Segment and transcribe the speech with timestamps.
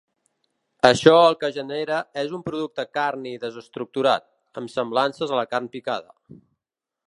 [0.87, 4.27] Això el que genera és un producte carni desestructurat,
[4.63, 6.19] amb semblances a la carn picada.